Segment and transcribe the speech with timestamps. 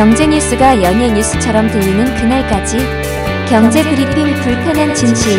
[0.00, 2.78] 경제 뉴스가 연예 뉴스처럼 들리는 그날까지
[3.50, 5.38] 경제 브리핑 불편한 진실.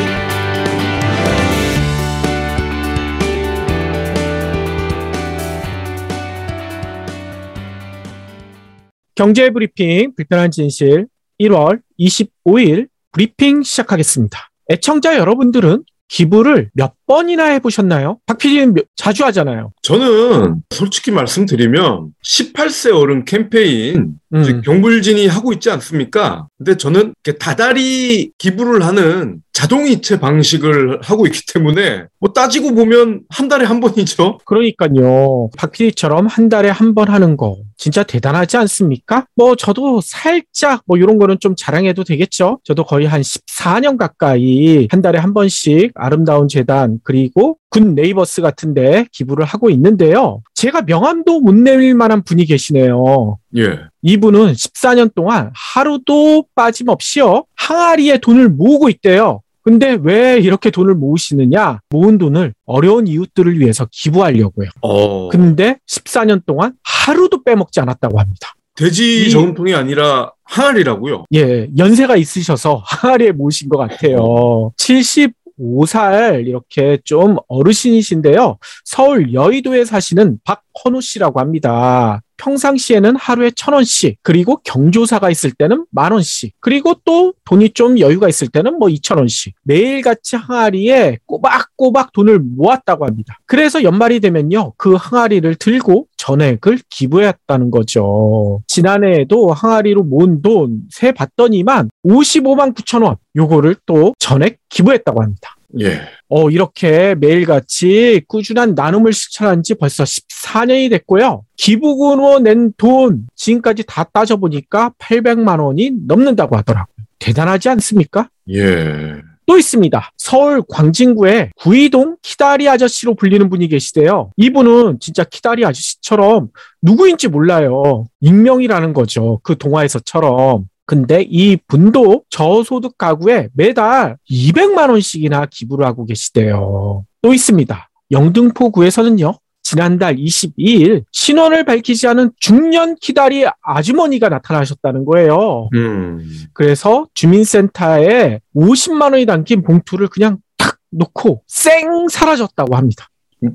[9.15, 11.07] 경제 브리핑 불편한 진실
[11.39, 14.51] 1월 25일 브리핑 시작하겠습니다.
[14.69, 18.19] 애청자 여러분들은 기부를 몇 번이나 해보셨나요?
[18.25, 19.71] 박 PD는 자주 하잖아요.
[19.81, 24.43] 저는 솔직히 말씀드리면 18세 어른 캠페인 음.
[24.43, 26.47] 즉 경불진이 하고 있지 않습니까?
[26.57, 33.65] 근데 저는 다달이 기부를 하는 자동이체 방식을 하고 있기 때문에 뭐 따지고 보면 한 달에
[33.65, 34.39] 한 번이죠.
[34.45, 35.49] 그러니까요.
[35.57, 39.25] 박 PD처럼 한 달에 한 번 하는 거 진짜 대단하지 않습니까?
[39.35, 42.59] 뭐 저도 살짝 뭐 이런 거는 좀 자랑해도 되겠죠.
[42.63, 49.07] 저도 거의 한 14년 가까이 한 달에 한 번씩 아름다운 재단 그리고 군 네이버스 같은데
[49.11, 50.43] 기부를 하고 있는데요.
[50.53, 53.39] 제가 명함도 못 내밀 만한 분이 계시네요.
[53.57, 53.79] 예.
[54.03, 57.45] 이분은 14년 동안 하루도 빠짐없이요.
[57.55, 59.41] 항아리에 돈을 모으고 있대요.
[59.63, 61.79] 근데 왜 이렇게 돈을 모으시느냐?
[61.89, 64.69] 모은 돈을 어려운 이웃들을 위해서 기부하려고요.
[64.81, 65.29] 어.
[65.29, 68.53] 근데 14년 동안 하루도 빼먹지 않았다고 합니다.
[68.75, 71.25] 돼지 이- 저금통이 아니라 항아리라고요.
[71.35, 74.71] 예, 연세가 있으셔서 항아리에 모으신 것 같아요.
[74.77, 78.57] 75살 이렇게 좀 어르신이신데요.
[78.85, 82.21] 서울 여의도에 사시는 박헌우 씨라고 합니다.
[82.41, 88.27] 평상시에는 하루에 천 원씩, 그리고 경조사가 있을 때는 만 원씩, 그리고 또 돈이 좀 여유가
[88.27, 93.37] 있을 때는 뭐 이천 원씩 매일같이 항아리에 꼬박꼬박 돈을 모았다고 합니다.
[93.45, 98.61] 그래서 연말이 되면요, 그 항아리를 들고 전액을 기부했다는 거죠.
[98.67, 105.55] 지난해에도 항아리로 모은 돈 세 봤더니만 55만 9천 원, 요거를 또 전액 기부했다고 합니다.
[105.79, 106.01] 예.
[106.29, 111.43] 어, 이렇게 매일같이 꾸준한 나눔을 실천한 지 벌써 14년이 됐고요.
[111.57, 116.93] 기부금으로 낸 돈 지금까지 다 따져보니까 800만 원이 넘는다고 하더라고요.
[117.19, 118.29] 대단하지 않습니까?
[118.53, 119.15] 예.
[119.45, 120.11] 또 있습니다.
[120.17, 124.31] 서울 광진구에 구이동 키다리 아저씨로 불리는 분이 계시대요.
[124.37, 126.49] 이분은 진짜 키다리 아저씨처럼
[126.81, 128.07] 누구인지 몰라요.
[128.21, 129.39] 익명이라는 거죠.
[129.43, 130.65] 그 동화에서처럼.
[130.85, 137.05] 근데 이 분도 저소득 가구에 매달 200만 원씩이나 기부를 하고 계시대요.
[137.21, 137.89] 또 있습니다.
[138.11, 139.33] 영등포구에서는요.
[139.63, 145.69] 지난달 22일 신원을 밝히지 않은 중년 키다리 아주머니가 나타나셨다는 거예요.
[145.75, 146.19] 음.
[146.53, 153.07] 그래서 주민센터에 50만 원이 담긴 봉투를 그냥 탁 놓고 쌩 사라졌다고 합니다.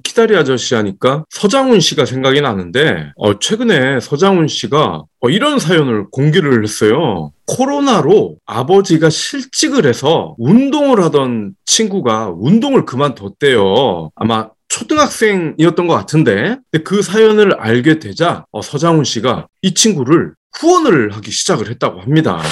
[0.02, 6.62] 키다리 아저씨 하니까 서장훈 씨가 생각이 나는데 어, 최근에 서장훈 씨가 어, 이런 사연을 공개를
[6.62, 7.32] 했어요.
[7.46, 14.10] 코로나로 아버지가 실직을 해서 운동을 하던 친구가 운동을 그만뒀대요.
[14.16, 21.30] 아마 초등학생이었던 것 같은데 그 사연을 알게 되자 어, 서장훈 씨가 이 친구를 후원을 하기
[21.30, 22.42] 시작을 했다고 합니다.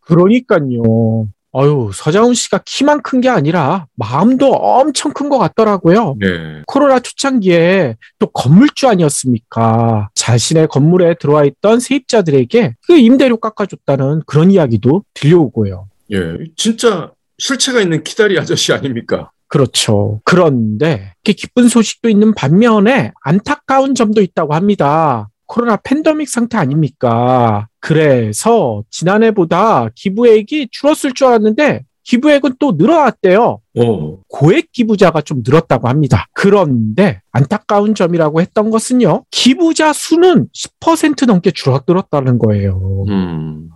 [0.00, 1.26] 그러니까요.
[1.52, 6.16] 아유, 서장훈 씨가 키만 큰 게 아니라 마음도 엄청 큰 것 같더라고요.
[6.20, 6.62] 네.
[6.66, 10.10] 코로나 초창기에 또 건물주 아니었습니까?
[10.14, 15.88] 자신의 건물에 들어와 있던 세입자들에게 그 임대료 깎아줬다는 그런 이야기도 들려오고요.
[16.12, 16.18] 예,
[16.56, 19.30] 진짜 실체가 있는 키다리 아저씨 아닙니까?
[19.48, 20.20] 그렇죠.
[20.24, 25.28] 그런데 이렇게 기쁜 소식도 있는 반면에 안타까운 점도 있다고 합니다.
[25.48, 27.66] 코로나 팬데믹 상태 아닙니까?
[27.80, 33.60] 그래서 지난해보다 기부액이 줄었을 줄 알았는데 기부액은 또 늘어났대요.
[33.76, 36.26] 어, 고액 기부자가 좀 늘었다고 합니다.
[36.32, 39.24] 그런데 안타까운 점이라고 했던 것은요.
[39.30, 40.48] 기부자 수는
[40.80, 43.04] 10% 넘게 줄어들었다는 거예요.
[43.08, 43.68] 음,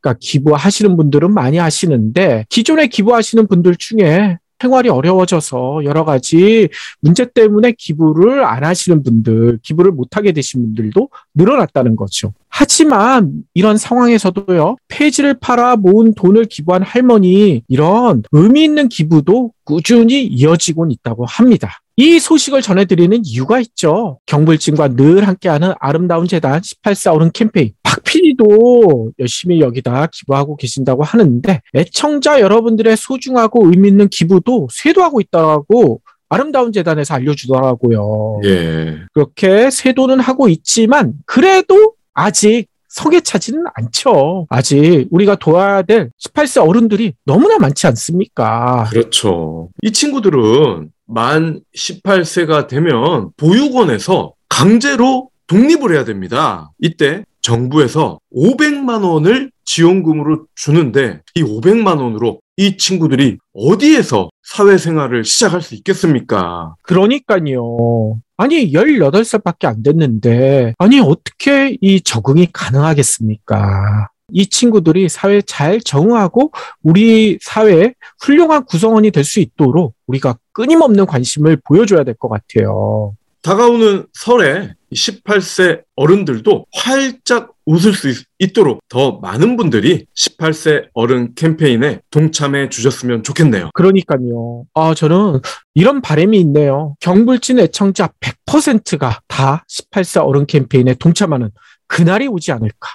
[0.00, 6.68] 그러니까 기부하시는 분들은 많이 하시는데 기존에 기부하시는 분들 중에 생활이 어려워져서 여러 가지
[7.00, 12.32] 문제 때문에 기부를 안 하시는 분들, 기부를 못 하게 되신 분들도 늘어났다는 거죠.
[12.48, 20.86] 하지만 이런 상황에서도요, 폐지를 팔아 모은 돈을 기부한 할머니, 이런 의미 있는 기부도 꾸준히 이어지고
[20.90, 21.80] 있다고 합니다.
[21.98, 24.18] 이 소식을 전해드리는 이유가 있죠.
[24.26, 27.72] 경불진과 늘 함께하는 아름다운 재단 18사 어른 캠페인.
[27.82, 36.02] 박 PD도 열심히 여기다 기부하고 계신다고 하는데 애청자 여러분들의 소중하고 의미 있는 기부도 쇄도하고 있다고
[36.28, 38.40] 아름다운 재단에서 알려주더라고요.
[38.44, 44.46] 예, 그렇게 쇄도는 하고 있지만 그래도 아직 성에 차지는 않죠.
[44.50, 48.86] 아직 우리가 도와야 될 18세 어른들이 너무나 많지 않습니까?
[48.90, 49.70] 그렇죠.
[49.82, 56.70] 이 친구들은 만 18세가 되면 보육원에서 강제로 독립을 해야 됩니다.
[56.80, 65.74] 이때 정부에서 500만 원을 지원금으로 주는데 이 500만 원으로 이 친구들이 어디에서 사회생활을 시작할 수
[65.74, 66.74] 있겠습니까?
[66.82, 68.18] 그러니까요.
[68.36, 74.08] 아니 18살밖에 안 됐는데 아니 어떻게 이 적응이 가능하겠습니까?
[74.32, 76.50] 이 친구들이 사회에 잘 적응하고
[76.82, 83.14] 우리 사회의 훌륭한 구성원이 될 수 있도록 우리가 끊임없는 관심을 보여줘야 될 것 같아요.
[83.42, 88.08] 다가오는 설에 18세 어른들도 활짝 웃을 수
[88.38, 93.70] 있, 도록더 많은 분들이 18세 어른 캠페인에 동참해 주셨으면 좋겠네요.
[93.74, 94.64] 그러니까요.
[94.74, 95.40] 아, 저는
[95.74, 96.94] 이런 바람이 있네요.
[97.00, 101.50] 경불진 애청자 100%가 다 18세 어른 캠페인에 동참하는
[101.88, 102.94] 그날이 오지 않을까.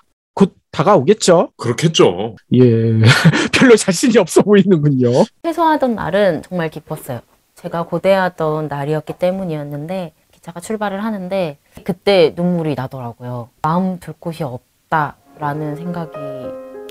[0.71, 1.49] 곧 다가오겠죠?
[1.57, 2.35] 그렇겠죠.
[2.53, 2.61] 예.
[3.53, 5.09] 별로 자신이 없어 보이는군요.
[5.43, 7.19] 퇴소하던 날은 정말 기뻤어요.
[7.55, 13.49] 제가 고대하던 날이었기 때문이었는데 기차가 출발을 하는데 그때 눈물이 나더라고요.
[13.61, 16.11] 마음 둘 곳이 없다라는 생각이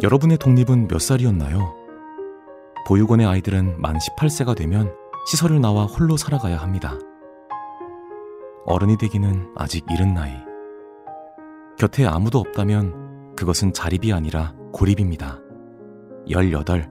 [0.03, 1.75] 여러분의 독립은 몇 살이었나요?
[2.87, 4.93] 보육원의 아이들은 만 18세가 되면
[5.29, 6.95] 시설을 나와 홀로 살아가야 합니다.
[8.67, 10.33] 어른이 되기는 아직 이른 나이.
[11.79, 13.10] 곁에 아무도 없다면
[13.41, 15.41] 그것은 자립이 아니라 고립입니다.
[16.29, 16.91] 18.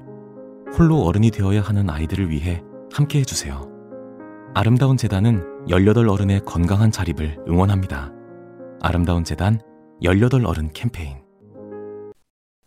[0.76, 3.70] 홀로 어른이 되어야 하는 아이들을 위해 함께 해주세요.
[4.56, 8.12] 아름다운 재단은 18 어른의 건강한 자립을 응원합니다.
[8.82, 9.62] 아름다운 재단
[10.02, 11.18] 18 어른 캠페인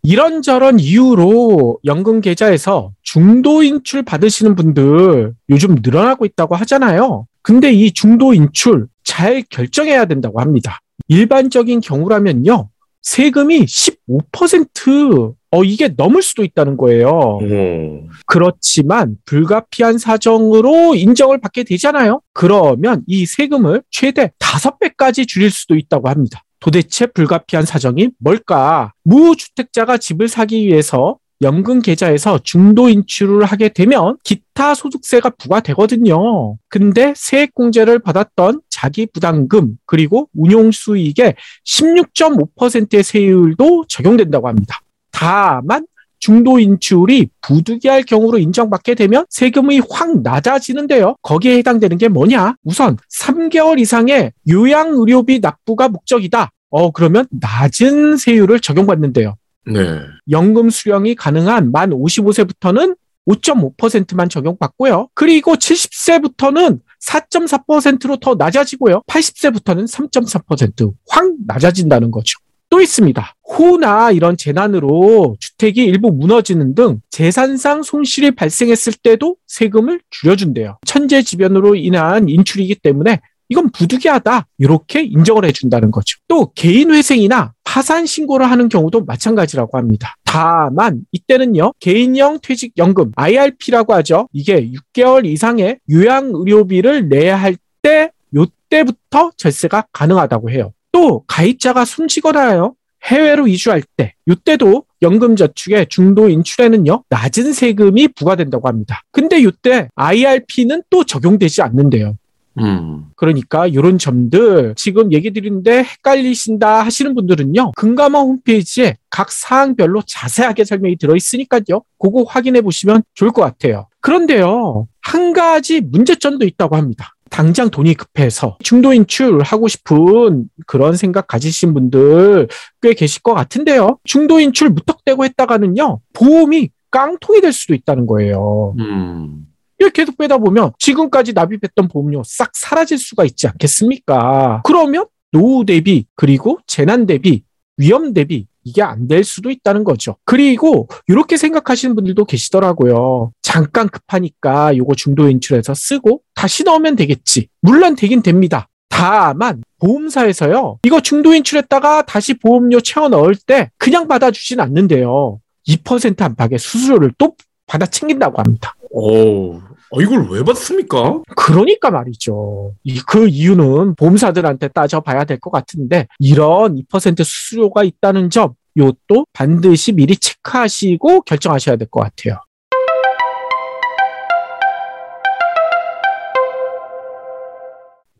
[0.01, 7.27] 이런저런 이유로 연금 계좌에서 중도 인출 받으시는 분들 요즘 늘어나고 있다고 하잖아요.
[7.41, 10.79] 근데 이 중도 인출 잘 결정해야 된다고 합니다.
[11.09, 12.69] 일반적인 경우라면요.
[13.03, 17.09] 세금이 15% 어, 이게 넘을 수도 있다는 거예요.
[17.09, 18.07] 오.
[18.25, 22.21] 그렇지만 불가피한 사정으로 인정을 받게 되잖아요.
[22.33, 26.43] 그러면 이 세금을 최대 5배까지 줄일 수도 있다고 합니다.
[26.59, 28.93] 도대체 불가피한 사정이 뭘까?
[29.03, 36.57] 무주택자가 집을 사기 위해서 연금 계좌에서 중도 인출을 하게 되면 기타 소득세가 부과되거든요.
[36.69, 41.35] 근데 세액공제를 받았던 자기 부담금 그리고 운용 수익의
[41.65, 44.81] 16.5%의 세율도 적용된다고 합니다.
[45.09, 45.87] 다만
[46.19, 51.15] 중도 인출이 부득이할 경우로 인정받게 되면 세금이 확 낮아지는데요.
[51.21, 52.55] 거기에 해당되는 게 뭐냐?
[52.65, 56.49] 우선 3개월 이상의 요양의료비 납부가 목적이다.
[56.69, 59.35] 어, 그러면 낮은 세율을 적용받는데요.
[59.65, 59.99] 네.
[60.29, 62.97] 연금 수령이 가능한 만 55세부터는
[63.27, 65.07] 5.5%만 적용받고요.
[65.13, 69.01] 그리고 70세부터는 4.4%로 더 낮아지고요.
[69.07, 72.39] 80세부터는 3.4%확 낮아진다는 거죠.
[72.69, 73.35] 또 있습니다.
[73.47, 80.79] 호나 이런 재난으로 주택이 일부 무너지는 등 재산상 손실이 발생했을 때도 세금을 줄여준대요.
[80.87, 83.21] 천재지변으로 인한 인출이기 때문에
[83.53, 84.47] 이건 부득이하다.
[84.57, 86.17] 이렇게 인정을 해준다는 거죠.
[86.27, 90.15] 또 개인 회생이나 파산 신고를 하는 경우도 마찬가지라고 합니다.
[90.25, 94.27] 다만 이때는요 개인형 퇴직연금 IRP라고 하죠.
[94.33, 100.73] 이게 6개월 이상의 요양의료비를 내야 할 때 요때부터 절세가 가능하다고 해요.
[100.91, 102.75] 또 가입자가 숨쉬거나요.
[103.03, 109.01] 해외로 이주할 때 이때도 연금저축의 중도 인출에는요 낮은 세금이 부과된다고 합니다.
[109.11, 112.15] 근데 이때 IRP는 또 적용되지 않는데요.
[112.59, 113.05] 음.
[113.15, 120.97] 그러니까 이런 점들 지금 얘기 드리는데 헷갈리신다 하시는 분들은요 금감원 홈페이지에 각 사항별로 자세하게 설명이
[120.97, 127.71] 들어 있으니까요 그거 확인해 보시면 좋을 것 같아요 그런데요 한 가지 문제점도 있다고 합니다 당장
[127.71, 132.47] 돈이 급해서 중도 인출하고 싶은 그런 생각 가지신 분들
[132.79, 133.97] 꽤 계실 것 같은데요.
[134.03, 138.75] 중도 인출 무턱대고 했다가는요, 보험이 깡통이 될 수도 있다는 거예요.
[138.77, 139.47] 음.
[139.89, 144.61] 계속 빼다 보면 지금까지 납입했던 보험료 싹 사라질 수가 있지 않겠습니까?
[144.65, 147.43] 그러면 노후 대비, 그리고 재난 대비,
[147.77, 150.15] 위험 대비, 이게 안 될 수도 있다는 거죠.
[150.23, 153.31] 그리고 이렇게 생각하시는 분들도 계시더라고요.
[153.41, 157.49] 잠깐 급하니까 요거 중도 인출해서 쓰고 다시 넣으면 되겠지.
[157.61, 158.69] 물론 되긴 됩니다.
[158.87, 160.79] 다만 보험사에서요.
[160.83, 165.39] 이거 중도 인출했다가 다시 보험료 채워 넣을 때 그냥 받아주진 않는데요.
[165.67, 167.35] 2% 안팎의 수수료를 또
[167.65, 168.75] 받아 챙긴다고 합니다.
[168.91, 169.59] 오,
[169.95, 171.21] 어, 이걸 왜 받습니까?
[171.35, 172.73] 그러니까 말이죠.
[172.83, 179.91] 이, 그 이유는 보험사들한테 따져봐야 될 것 같은데 이런 2% 수수료가 있다는 점 요것도 반드시
[179.91, 182.39] 미리 체크하시고 결정하셔야 될 것 같아요.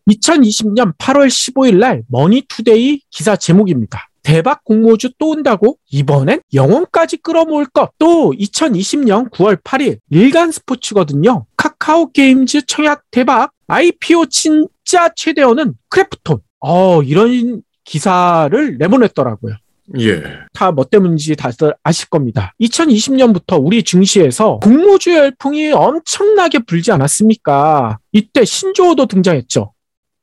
[0.10, 4.10] (2020년 8월 15일 날 머니투데이 기사 제목입니다.
[4.22, 5.78] 대박 공모주 또 온다고?
[5.92, 7.92] 이번엔 영혼까지 끌어모을 것.
[8.00, 11.46] 또 2020년 9월 8일 일간 스포츠거든요.
[11.84, 13.52] 카카오 게임즈 청약 대박.
[13.68, 16.40] IPO 진짜 최대어는 크래프톤.
[16.62, 19.56] 어, 이런 기사를 내보냈더라고요.
[20.00, 20.24] 예.
[20.54, 22.54] 다 뭐 때문인지 다들 아실 겁니다.
[22.62, 27.98] 2020년부터 우리 증시에서 공모주 열풍이 엄청나게 불지 않았습니까?
[28.14, 29.74] 이때 신조어도 등장했죠.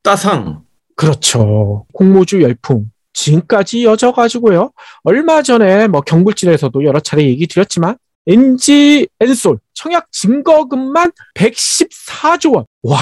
[0.03, 0.63] 따상.
[0.97, 1.85] 그렇죠.
[1.93, 2.87] 공모주 열풍.
[3.13, 4.71] 지금까지 이어져가지고요.
[5.03, 12.65] 얼마 전에 뭐 경불진에서도 여러 차례 얘기 드렸지만 LG 엔솔 청약 증거금만 114조 원.
[12.83, 12.99] 와,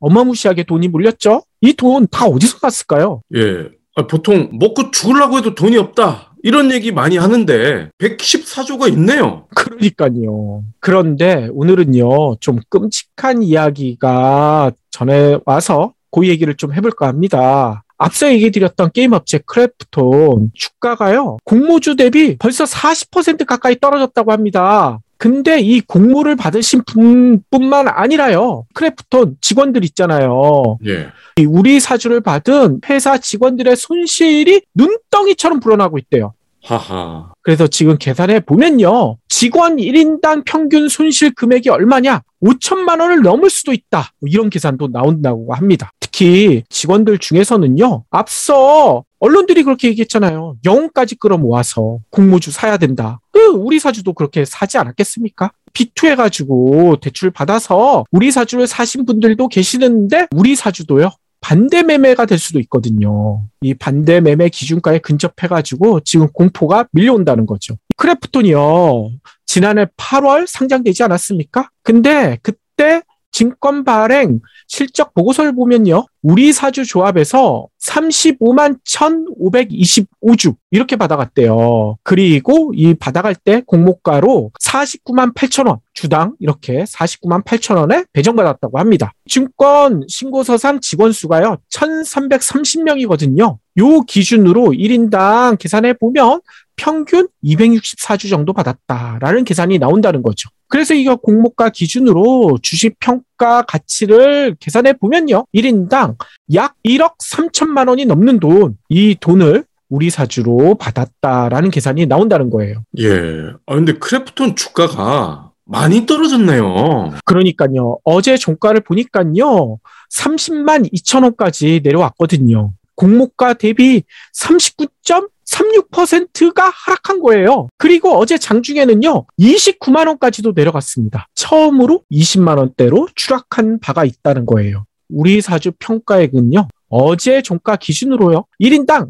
[0.00, 1.42] 어마무시하게 돈이 물렸죠?
[1.60, 3.22] 이 돈 다 어디서 갔을까요?
[3.36, 3.68] 예.
[3.96, 6.34] 아, 보통 먹고 죽으려고 해도 돈이 없다.
[6.42, 9.46] 이런 얘기 많이 하는데 114조가 있네요.
[9.54, 10.62] 그러니까요.
[10.80, 17.82] 그런데 오늘은요, 좀 끔찍한 이야기가 전해 와서 그 얘기를 좀 해볼까 합니다.
[18.00, 25.00] 앞서 얘기 드렸던 게임 업체 크래프톤 주가가요, 공모주 대비 벌써 40% 가까이 떨어졌다고 합니다.
[25.18, 30.78] 근데 이 공모를 받으신 분뿐만 아니라요, 크래프톤 직원들 있잖아요.
[30.86, 31.08] 예.
[31.36, 36.32] 이 우리 사주를 받은 회사 직원들의 손실이 눈덩이처럼 불어나고 있대요.
[36.62, 37.32] 하하.
[37.42, 39.18] 그래서 지금 계산해 보면요.
[39.28, 42.22] 직원 1인당 평균 손실 금액이 얼마냐?
[42.42, 44.12] 5천만 원을 넘을 수도 있다.
[44.20, 45.90] 뭐 이런 계산도 나온다고 합니다.
[46.10, 48.04] 특히 직원들 중에서는요.
[48.10, 50.56] 앞서 언론들이 그렇게 얘기했잖아요.
[50.64, 53.20] 영혼까지 끌어모아서 공모주 사야 된다.
[53.32, 55.52] 그 우리 사주도 그렇게 사지 않았겠습니까?
[55.72, 61.10] 비투해 가지고 대출 받아서 우리 사주를 사신 분들도 계시는데 우리 사주도요.
[61.40, 63.42] 반대 매매가 될 수도 있거든요.
[63.62, 67.76] 이 반대 매매 기준가에 근접해가지고 지금 공포가 밀려온다는 거죠.
[67.96, 69.10] 크래프톤이요.
[69.46, 71.70] 지난해 8월 상장되지 않았습니까?
[71.82, 76.06] 근데 그때 증권 발행 실적 보고서를 보면요.
[76.22, 81.96] 우리 사주 조합에서 35만 1,525주 이렇게 받아갔대요.
[82.02, 89.12] 그리고 이 받아갈 때 공모가로 49만 8천 원 주당 이렇게 49만 8천 원에 배정받았다고 합니다.
[89.28, 91.56] 증권 신고서상 직원 수가요.
[91.72, 93.58] 1,330명이거든요.
[93.78, 96.40] 요 기준으로 1인당 계산해 보면
[96.76, 100.48] 평균 264주 정도 받았다라는 계산이 나온다는 거죠.
[100.68, 105.44] 그래서 이거 공모가 기준으로 주식 평가 가치를 계산해 보면요.
[105.54, 106.16] 1인당
[106.54, 112.84] 약 1억 3천만 원이 넘는 돈, 이 돈을 우리 사주로 받았다라는 계산이 나온다는 거예요.
[112.98, 113.50] 예.
[113.66, 117.14] 아, 근데 크래프톤 주가가 많이 떨어졌네요.
[117.24, 117.98] 그러니까요.
[118.04, 119.78] 어제 종가를 보니까요.
[120.14, 122.72] 30만 2천 원까지 내려왔거든요.
[123.00, 124.02] 공모가 대비
[124.34, 127.68] 39.36%가 하락한 거예요.
[127.78, 131.26] 그리고 어제 장중에는요, 29만 원까지도 내려갔습니다.
[131.34, 134.84] 처음으로 20만 원대로 추락한 바가 있다는 거예요.
[135.08, 139.08] 우리 사주 평가액은요, 어제 종가 기준으로요, 1인당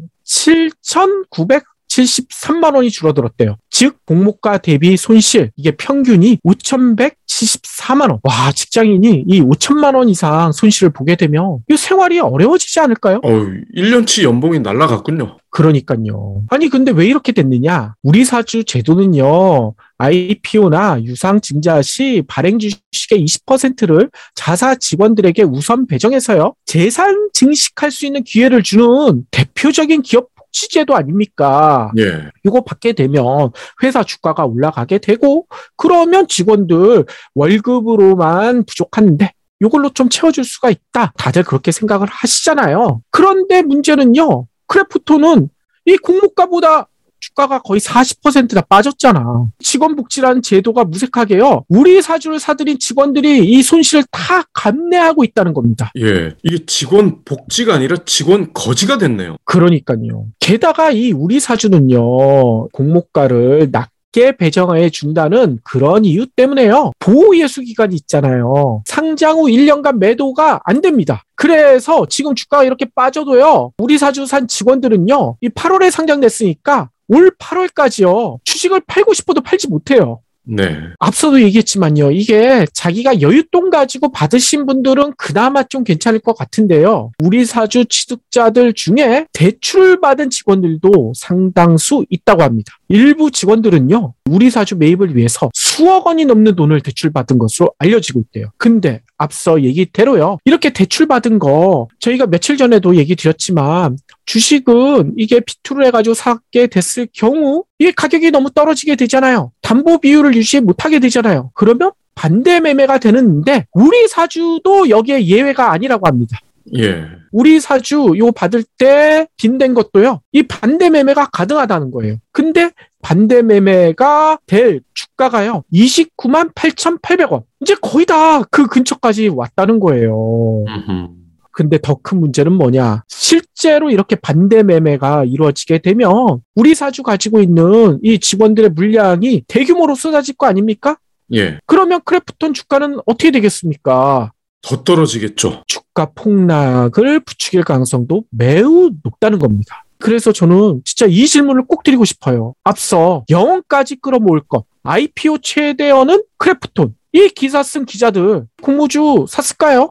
[1.91, 3.57] 7,973만 원이 줄어들었대요.
[3.69, 8.19] 즉, 공모가 대비 손실, 이게 평균이 5,174만 원.
[8.23, 13.17] 와, 직장인이 이 5천만 원 이상 손실을 보게 되면, 이 생활이 어려워지지 않을까요?
[13.23, 13.29] 어,
[13.75, 15.37] 1년치 연봉이 날라갔군요.
[15.49, 16.43] 그러니까요.
[16.49, 17.95] 아니, 근데 왜 이렇게 됐느냐?
[18.03, 27.29] 우리 사주 제도는요, IPO나 유상 증자 시 발행 주식의 20%를 자사 직원들에게 우선 배정해서요, 재산
[27.33, 31.91] 증식할 수 있는 기회를 주는 대표적인 기업 복지제도 아닙니까?
[31.97, 32.29] 예.
[32.45, 39.31] 이거 받게 되면 회사 주가가 올라가게 되고, 그러면 직원들 월급으로만 부족한데,
[39.61, 41.13] 이걸로 좀 채워줄 수가 있다.
[41.17, 43.01] 다들 그렇게 생각을 하시잖아요.
[43.09, 45.49] 그런데 문제는요, 크래프톤은
[45.85, 46.87] 이 공모가보다
[47.21, 49.45] 주가가 거의 40%나 빠졌잖아.
[49.59, 51.65] 직원복지라는 제도가 무색하게요.
[51.69, 55.91] 우리 사주를 사들인 직원들이 이 손실을 다 감내하고 있다는 겁니다.
[55.97, 56.33] 예.
[56.43, 59.37] 이게 직원 복지가 아니라 직원 거지가 됐네요.
[59.45, 60.25] 그러니까요.
[60.39, 62.69] 게다가 이 우리 사주는요.
[62.69, 66.91] 공모가를 낮게 배정해 준다는 그런 이유 때문에요.
[66.99, 68.81] 보호 예수 기간이 있잖아요.
[68.85, 71.23] 상장 후 1년간 매도가 안 됩니다.
[71.35, 73.71] 그래서 지금 주가가 이렇게 빠져도요.
[73.79, 75.37] 우리 사주 산 직원들은요.
[75.41, 78.39] 이 8월에 상장됐으니까 올 8월까지요.
[78.45, 80.21] 주식을 팔고 싶어도 팔지 못해요.
[80.43, 80.75] 네.
[80.99, 82.11] 앞서도 얘기했지만요.
[82.11, 87.11] 이게 자기가 여윳돈 가지고 받으신 분들은 그나마 좀 괜찮을 것 같은데요.
[87.21, 92.73] 우리 사주 취득자들 중에 대출을 받은 직원들도 상당수 있다고 합니다.
[92.87, 94.13] 일부 직원들은요.
[94.29, 98.47] 우리 사주 매입을 위해서 수억 원이 넘는 돈을 대출받은 것으로 알려지고 있대요.
[98.57, 100.37] 근데 앞서 얘기대로요.
[100.43, 107.63] 이렇게 대출받은 거 저희가 며칠 전에도 얘기 드렸지만 주식은 이게 비투를 해가지고 사게 됐을 경우
[107.79, 109.53] 이게 가격이 너무 떨어지게 되잖아요.
[109.61, 111.51] 담보 비율을 유지 못하게 되잖아요.
[111.53, 116.37] 그러면 반대 매매가 되는데 우리 사주도 여기에 예외가 아니라고 합니다.
[116.77, 117.05] 예.
[117.31, 120.19] 우리 사주 요 받을 때 빚낸 것도요.
[120.33, 122.17] 이 반대 매매가 가능하다는 거예요.
[122.31, 124.81] 근데 반대 매매가 될
[125.25, 125.63] 주가가요.
[125.73, 127.43] 29만 8,800원.
[127.61, 130.65] 이제 거의 다 그 근처까지 왔다는 거예요.
[130.67, 131.07] 음흠.
[131.51, 133.03] 근데 더 큰 문제는 뭐냐?
[133.07, 140.35] 실제로 이렇게 반대 매매가 이루어지게 되면 우리 사주 가지고 있는 이 직원들의 물량이 대규모로 쏟아질
[140.35, 140.97] 거 아닙니까?
[141.33, 141.59] 예.
[141.65, 144.31] 그러면 크래프톤 주가는 어떻게 되겠습니까?
[144.63, 145.63] 더 떨어지겠죠.
[145.67, 149.83] 주가 폭락을 부추길 가능성도 매우 높다는 겁니다.
[149.99, 152.53] 그래서 저는 진짜 이 질문을 꼭 드리고 싶어요.
[152.63, 156.95] 앞서 영혼까지 끌어모을 것, IPO 최대어는 크래프톤.
[157.13, 159.89] 이 기사 쓴 기자들 공모주 샀을까요?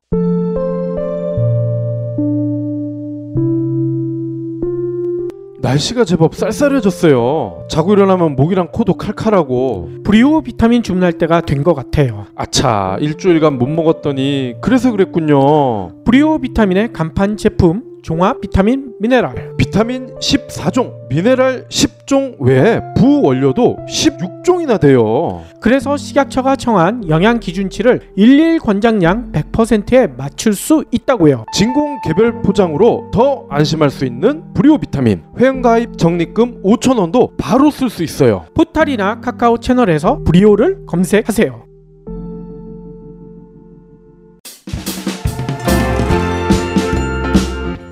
[5.63, 7.67] 날씨가 제법 쌀쌀해졌어요.
[7.69, 12.25] 자고 일어나면 목이랑 코도 칼칼하고 브리오 비타민 주문할 때가 된 것 같아요.
[12.35, 16.03] 아차 일주일간 못 먹었더니 그래서 그랬군요.
[16.07, 19.57] 브리오 비타민의 간판 제품 종합 비타민 미네랄.
[19.57, 25.43] 비타민 14종, 미네랄 10종 외에 부원료도 16종이나 돼요.
[25.61, 31.45] 그래서 식약처가 정한 영양 기준치를 일일 권장량 100%에 맞출 수 있다고요.
[31.55, 38.03] 진공 개별 포장으로 더 안심할 수 있는 브리오 비타민 회원가입 적립금 5,000원도 바로 쓸 수
[38.03, 38.47] 있어요.
[38.55, 41.70] 포탈이나 카카오 채널에서 브리오를 검색하세요.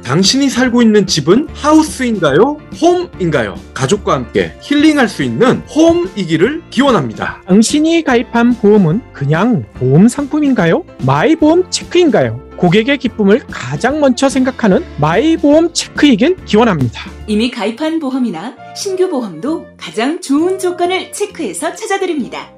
[0.08, 2.58] 당신이 살고 있는 집은 하우스인가요?
[2.80, 3.56] 홈인가요?
[3.74, 7.42] 가족과 함께 힐링할 수 있는 홈이기를 기원합니다.
[7.46, 10.82] 당신이 가입한 보험은 그냥 보험 상품인가요?
[11.04, 12.40] 마이보험 체크인가요?
[12.56, 17.10] 고객의 기쁨을 가장 먼저 생각하는 마이보험 체크이길 기원합니다.
[17.26, 22.50] 이미 가입한 보험이나 신규 보험도 가장 좋은 조건을 체크해서 찾아드립니다.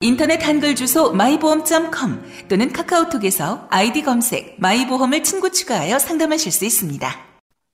[0.00, 7.10] 인터넷 한글 주소 마이보험.com 또는 카카오톡에서 아이디 검색 마이보험을 친구 추가하여 상담하실 수 있습니다.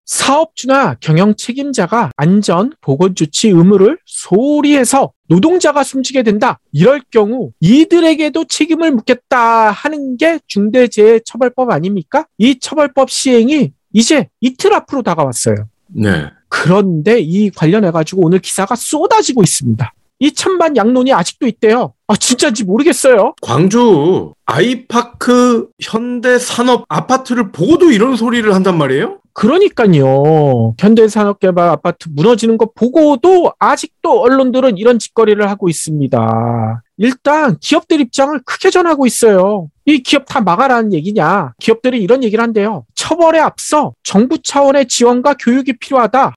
[0.06, 6.60] 사업주나 경영 책임자가 안전 보건 조치 의무를 소홀히 해서 노동자가 숨지게 된다.
[6.72, 12.24] 이럴 경우 이들에게도 책임을 묻겠다 하는 게 중대재해처벌법 아닙니까?
[12.38, 15.68] 이 처벌법 시행이 이제 이틀 앞으로 다가왔어요.
[15.88, 16.30] 네.
[16.48, 19.92] 그런데 이 관련해 가지고 오늘 기사가 쏟아지고 있습니다.
[20.24, 21.92] 이 찬반 양론이 아직도 있대요.
[22.06, 23.34] 아 진짜인지 모르겠어요.
[23.42, 29.18] 광주 아이파크 현대산업 아파트를 보고도 이런 소리를 한단 말이에요?
[29.34, 30.74] 그러니까요.
[30.78, 36.82] 현대산업개발 아파트 무너지는 거 보고도 아직도 언론들은 이런 짓거리를 하고 있습니다.
[36.96, 39.68] 일단 기업들 입장을 크게 전하고 있어요.
[39.84, 41.52] 이 기업 다 막아라는 얘기냐?
[41.58, 42.86] 기업들이 이런 얘기를 한대요.
[42.94, 46.34] 처벌에 앞서 정부 차원의 지원과 교육이 필요하다.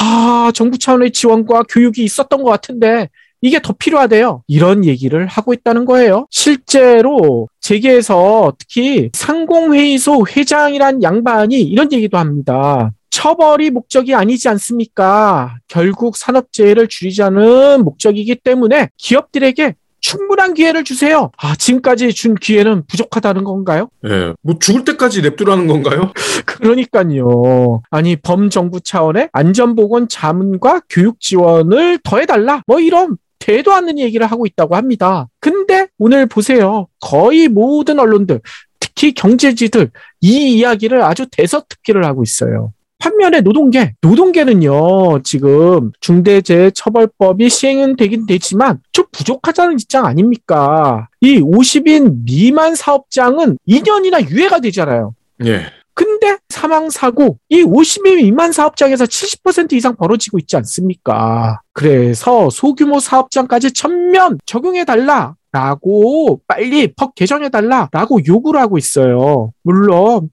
[0.00, 3.08] 아, 정부 차원의 지원과 교육이 있었던 것 같은데
[3.40, 4.42] 이게 더 필요하대요.
[4.46, 6.26] 이런 얘기를 하고 있다는 거예요.
[6.30, 12.90] 실제로 재계에서 특히 상공회의소 회장이란 양반이 이런 얘기도 합니다.
[13.10, 15.56] 처벌이 목적이 아니지 않습니까?
[15.66, 21.30] 결국 산업재해를 줄이자는 목적이기 때문에 기업들에게 충분한 기회를 주세요.
[21.36, 23.88] 아, 지금까지 준 기회는 부족하다는 건가요?
[24.06, 24.32] 예.
[24.42, 26.12] 뭐 죽을 때까지 냅두라는 건가요?
[26.46, 27.82] 그러니까요.
[27.90, 32.62] 아니, 범정부 차원의 안전보건 자문과 교육 지원을 더해달라.
[32.66, 35.28] 뭐 이런 되도 않는 얘기를 하고 있다고 합니다.
[35.40, 36.88] 근데 오늘 보세요.
[37.00, 38.40] 거의 모든 언론들,
[38.80, 42.72] 특히 경제지들 이 이야기를 아주 대서특기를 하고 있어요.
[42.98, 51.08] 반면에 노동계, 노동계는요, 지금 중대재해처벌법이 시행은 되긴 되지만 좀 부족하다는 입장 아닙니까?
[51.20, 55.14] 이 50인 미만 사업장은 2년이나 유예가 되잖아요.
[55.44, 55.66] 예.
[55.98, 61.60] 근데 사망 사고, 이 50인 미만 사업장에서 70% 이상 벌어지고 있지 않습니까?
[61.72, 65.34] 그래서 소규모 사업장까지 전면 적용해 달라.
[65.50, 69.50] 라고 빨리 법 개정해 달라라고 요구를 하고 있어요.
[69.64, 70.28] 물론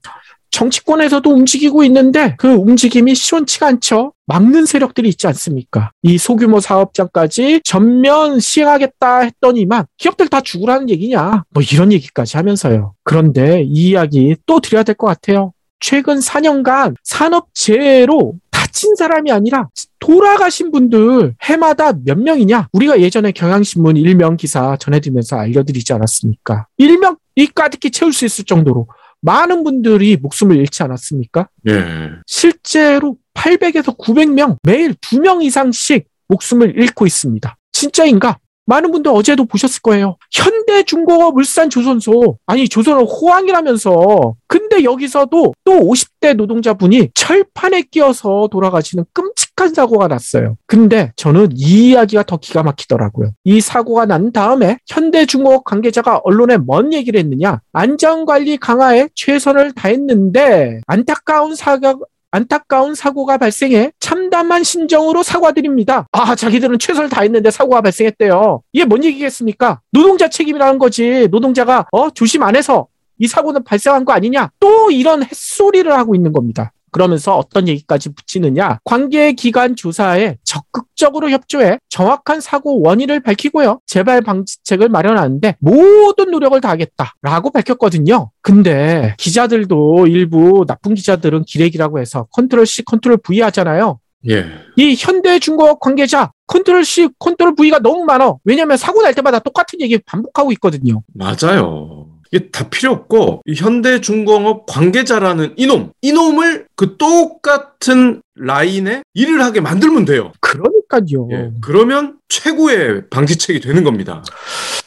[0.50, 4.12] 정치권에서도 움직이고 있는데 그 움직임이 시원치가 않죠.
[4.26, 5.90] 막는 세력들이 있지 않습니까?
[6.02, 11.44] 이 소규모 사업장까지 전면 시행하겠다 했더니만 기업들 다 죽으라는 얘기냐?
[11.50, 12.94] 뭐 이런 얘기까지 하면서요.
[13.04, 15.52] 그런데 이 이야기 또 드려야 될 것 같아요.
[15.80, 22.68] 최근 4년간 산업재해로 다친 사람이 아니라 돌아가신 분들 해마다 몇 명이냐?
[22.72, 26.66] 우리가 예전에 경향신문 일명 기사 전해드리면서 알려드리지 않았습니까?
[26.76, 28.88] 일명 이 가득히 채울 수 있을 정도로
[29.20, 31.48] 많은 분들이 목숨을 잃지 않았습니까?
[31.68, 31.84] 예.
[32.26, 37.56] 실제로 800에서 900명 매일 2명 이상씩 목숨을 잃고 있습니다.
[37.72, 38.38] 진짜인가?
[38.66, 40.16] 많은 분들 어제도 보셨을 거예요.
[40.32, 49.72] 현대중공업 울산 조선소 아니 조선업 호황이라면서 근데 여기서도 또 50대 노동자분이 철판에 끼어서 돌아가시는 끔찍한
[49.72, 50.56] 사고가 났어요.
[50.66, 53.30] 근데 저는 이 이야기가 더 기가 막히더라고요.
[53.44, 57.60] 이 사고가 난 다음에 현대중공업 관계자가 언론에 뭔 얘기를 했느냐?
[57.72, 66.06] 안전관리 강화에 최선을 다했는데 안타까운 사고 안타까운 사고가 발생해 참담한 심정으로 사과드립니다.
[66.12, 68.62] 아, 자기들은 최선을 다했는데 사고가 발생했대요.
[68.72, 69.80] 이게 뭔 얘기겠습니까?
[69.90, 71.28] 노동자 책임이라는 거지.
[71.30, 74.50] 노동자가 어 조심 안 해서 이 사고는 발생한 거 아니냐?
[74.60, 76.72] 또 이런 헛소리를 하고 있는 겁니다.
[76.96, 78.78] 그러면서 어떤 얘기까지 붙이느냐.
[78.82, 83.80] 관계 기관 조사에 적극적으로 협조해 정확한 사고 원인을 밝히고요.
[83.84, 88.30] 재발 방지책을 마련하는데 모든 노력을 다하겠다라고 밝혔거든요.
[88.40, 93.98] 근데 기자들도 일부 나쁜 기자들은 기레기라고 해서 컨트롤 C, 컨트롤 V 하잖아요.
[94.30, 94.46] 예.
[94.76, 98.36] 이 현대중공업 관계자 컨트롤 C, 컨트롤 V가 너무 많아.
[98.44, 101.02] 왜냐면 사고 날 때마다 똑같은 얘기 반복하고 있거든요.
[101.12, 102.15] 맞아요.
[102.32, 110.04] 이게 다 필요 없고 이 현대중공업 관계자라는 이놈, 이놈을 그 똑같은 라인에 일을 하게 만들면
[110.04, 110.32] 돼요.
[110.40, 111.28] 그러니까요.
[111.32, 111.50] 예.
[111.60, 114.22] 그러면 최고의 방지책이 되는 겁니다.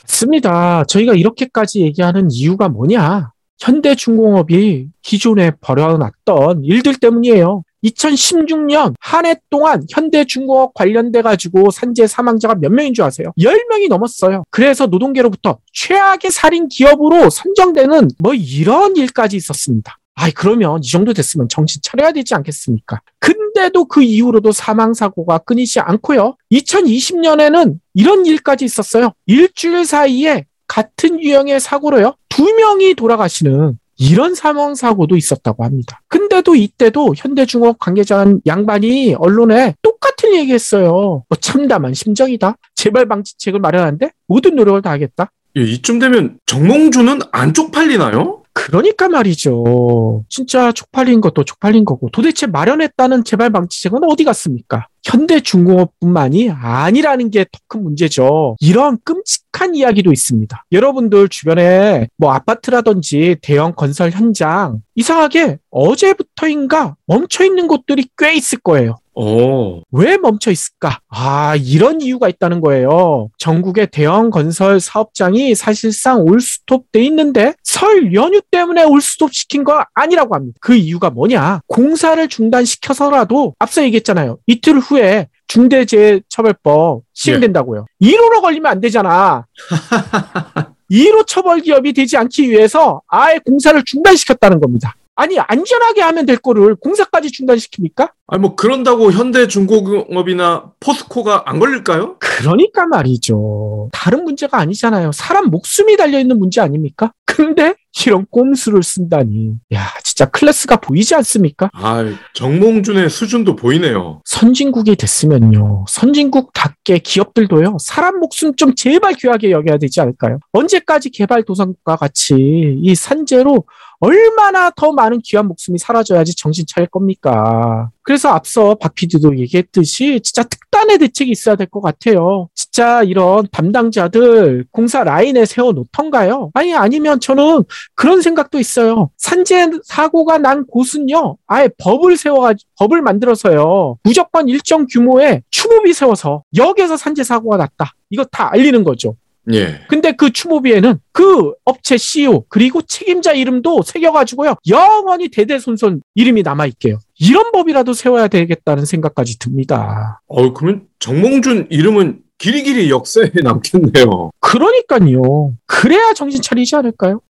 [0.04, 0.84] 맞습니다.
[0.86, 3.32] 저희가 이렇게까지 얘기하는 이유가 뭐냐?
[3.60, 7.64] 현대중공업이 기존에 벌여놨던 일들 때문이에요.
[7.84, 13.32] 2016년 한 해 동안 현대중공업 관련돼 가지고 산재 사망자가 몇 명인 줄 아세요?
[13.38, 14.44] 10명이 넘었어요.
[14.50, 19.98] 그래서 노동계로부터 최악의 살인 기업으로 선정되는 뭐 이런 일까지 있었습니다.
[20.16, 23.00] 아이 그러면 이 정도 됐으면 정신 차려야 되지 않겠습니까?
[23.20, 26.36] 근데도 그 이후로도 사망 사고가 끊이지 않고요.
[26.52, 29.14] 2020년에는 이런 일까지 있었어요.
[29.26, 32.16] 일주일 사이에 같은 유형의 사고로요.
[32.28, 36.02] 두 명이 돌아가시는 이런 사망 사고도 있었다고 합니다.
[36.40, 41.24] 근데도 이때도 현대중업 관계자 양반이 언론에 똑같은 얘기했어요.
[41.28, 42.56] 뭐 참담한 심정이다.
[42.76, 45.32] 재발 방지책을 마련하는데 모든 노력을 다하겠다.
[45.58, 48.44] 예, 이쯤 되면 정몽주는 안 쪽팔리나요?
[48.54, 50.24] 그러니까 말이죠.
[50.30, 54.88] 진짜 쪽팔린 것도 쪽팔린 거고 도대체 마련했다는 재발 방지책은 어디 갔습니까?
[55.06, 58.56] 현대중공업뿐만이 아니라는 게 더 큰 문제죠.
[58.60, 60.66] 이런 끔찍한 이야기도 있습니다.
[60.72, 68.98] 여러분들 주변에 뭐 아파트라든지 대형 건설 현장 이상하게 어제부터인가 멈춰 있는 곳들이 꽤 있을 거예요.
[69.22, 71.00] 어, 왜 멈춰 있을까?
[71.10, 73.30] 아, 이런 이유가 있다는 거예요.
[73.38, 80.36] 전국의 대형 건설 사업장이 사실상 올스톱 돼 있는데 설 연휴 때문에 올스톱 시킨 거 아니라고
[80.36, 80.58] 합니다.
[80.62, 81.62] 그 이유가 뭐냐?
[81.68, 84.38] 공사를 중단시켜서라도 앞서 얘기했잖아요.
[84.48, 87.88] 이틀 후에 중대재해처벌법 시행된다고요.
[88.02, 89.46] 1호로 걸리면 안 되잖아.
[90.90, 94.96] 1호 처벌 기업이 되지 않기 위해서 아예 공사를 중단시켰다는 겁니다.
[95.20, 98.12] 아니 안전하게 하면 될 거를 공사까지 중단시킵니까?
[98.28, 102.16] 아니 뭐 그런다고 현대중공업이나 포스코가 안 걸릴까요?
[102.20, 103.90] 그러니까 말이죠.
[103.92, 105.12] 다른 문제가 아니잖아요.
[105.12, 107.12] 사람 목숨이 달려 있는 문제 아닙니까?
[107.26, 109.56] 근데 이런 꼼수를 쓴다니.
[109.74, 111.70] 야, 진짜 클래스가 보이지 않습니까?
[111.74, 112.04] 아,
[112.34, 114.22] 정몽준의 수준도 보이네요.
[114.26, 115.86] 선진국이 됐으면요.
[115.88, 117.78] 선진국답게 기업들도요.
[117.82, 120.40] 사람 목숨 좀 제발 귀하게 여겨야 되지 않을까요?
[120.54, 123.66] 언제까지 개발도상국과 같이 이 산재로
[124.02, 127.90] 얼마나 더 많은 귀한 목숨이 사라져야지 정신 차릴 겁니까?
[128.02, 132.48] 그래서 앞서 박 PD도 얘기했듯이 진짜 특단의 대책이 있어야 될 것 같아요.
[132.56, 136.50] 진짜 이런 담당자들 공사 라인에 세워 놓던가요?
[136.54, 139.12] 아니, 아니면 저는 그런 생각도 있어요.
[139.18, 146.98] 산재 사고가 난 곳은요, 아예 법을 세워가지고, 법을 만들어서요, 무조건 일정 규모의 추모비 세워서 역에서
[146.98, 147.94] 산재 사고가 났다.
[148.10, 149.16] 이거 다 알리는 거죠.
[149.54, 149.82] 예.
[149.88, 157.00] 근데 그 추모비에는 그 업체 CEO 그리고 책임자 이름도 새겨가지고요 영원히 대대손손 이름이 남아있게요.
[157.20, 160.22] 이런 법이라도 세워야 되겠다는 생각까지 듭니다.
[160.28, 164.32] 어, 그러면 정몽준 이름은 길이길이 역사에 남겠네요.
[164.40, 165.54] 그러니까요.
[165.66, 167.22] 그래야 정신 차리지 않을까요?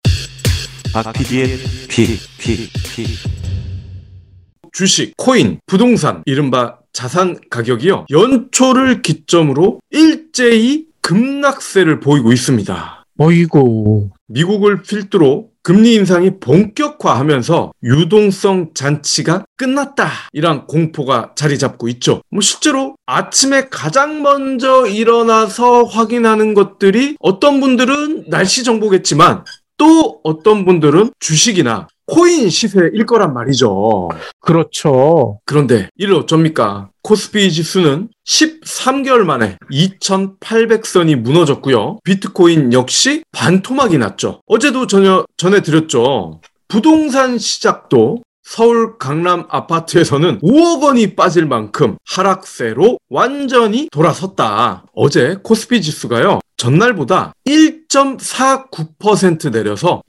[0.93, 1.47] 박PD의
[1.87, 3.05] 피, 피, 피.
[4.71, 8.05] 주식, 코인, 부동산, 이른바 자산 가격이요.
[8.09, 13.05] 연초를 기점으로 일제히 급락세를 보이고 있습니다.
[13.17, 14.11] 어이고.
[14.27, 20.07] 미국을 필두로 금리 인상이 본격화하면서 유동성 잔치가 끝났다.
[20.33, 22.21] 이런 공포가 자리 잡고 있죠.
[22.29, 29.45] 뭐 실제로 아침에 가장 먼저 일어나서 확인하는 것들이 어떤 분들은 날씨 정보겠지만
[29.77, 34.09] 또 어떤 분들은 주식이나 코인 시세일 거란 말이죠.
[34.39, 35.39] 그렇죠.
[35.45, 36.89] 그런데 이를 어쩝니까?
[37.03, 41.99] 코스피 지수는 13개월 만에 2,800선이 무너졌고요.
[42.03, 44.41] 비트코인 역시 반토막이 났죠.
[44.47, 46.41] 어제도 전혀 전해드렸죠.
[46.67, 54.85] 부동산 시작도 서울 강남 아파트에서는 5억 원이 빠질 만큼 하락세로 완전히 돌아섰다.
[54.95, 56.39] 어제 코스피 지수가요.
[56.57, 60.01] 전날보다 1.49% 내려서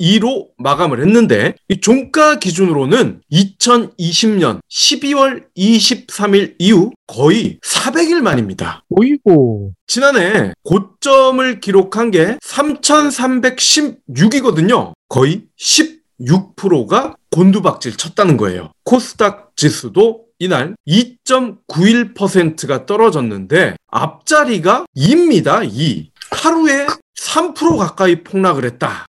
[0.00, 8.84] 2,792로 마감을 했는데 이 종가 기준으로는 2020년 12월 23일 이후 거의 400일 만입니다.
[8.96, 9.72] 어이고.
[9.86, 14.92] 지난해 고점을 기록한 게 3,316이거든요.
[15.08, 18.72] 거의 16%가 곤두박질 쳤다는 거예요.
[18.84, 25.68] 코스닥 지수도 이날 2.91%가 떨어졌는데 앞자리가 2입니다.
[25.70, 26.10] 2.
[26.30, 26.86] 하루에
[27.18, 29.06] 3% 가까이 폭락을 했다.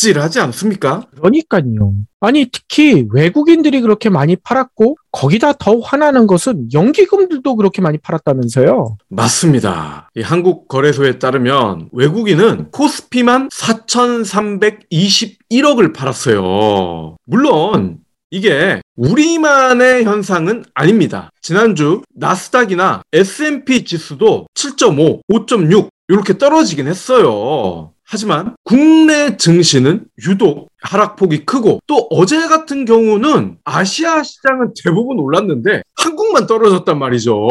[0.00, 1.04] 아찔하지 않습니까?
[1.14, 1.92] 그러니까요.
[2.20, 8.96] 아니 특히 외국인들이 그렇게 많이 팔았고 거기다 더 화나는 것은 연기금들도 그렇게 많이 팔았다면서요.
[9.08, 10.08] 맞습니다.
[10.14, 17.16] 이 한국 거래소에 따르면 외국인은 코스피만 4,321억을 팔았어요.
[17.24, 17.98] 물론
[18.30, 21.30] 이게 우리만의 현상은 아닙니다.
[21.42, 27.89] 지난주 나스닥이나 S&P 지수도 7.5, 5.6 이렇게 떨어지긴 했어요.
[28.12, 36.48] 하지만 국내 증시는 유독 하락폭이 크고 또 어제 같은 경우는 아시아 시장은 대부분 올랐는데 한국만
[36.48, 37.48] 떨어졌단 말이죠.